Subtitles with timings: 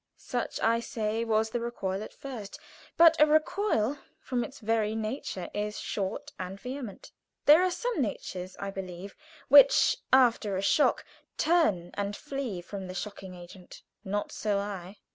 [0.17, 2.57] Such, I say, was the recoil at first.
[2.97, 7.11] But a recoil, from its very nature, is short and vehement.
[7.45, 9.15] There are some natures, I believe,
[9.47, 11.05] which after a shock
[11.37, 13.83] turn and flee from the shocking agent.
[14.03, 14.97] Not so I.